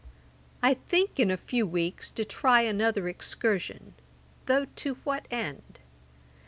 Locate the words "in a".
1.19-1.37